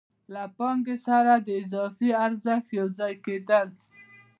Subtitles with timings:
[0.33, 3.67] له پانګې سره د اضافي ارزښت یو ځای کېدل